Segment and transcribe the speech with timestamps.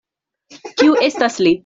[0.81, 1.57] Kiu estas li?